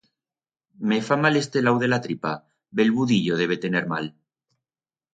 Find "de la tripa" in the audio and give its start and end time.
1.85-2.33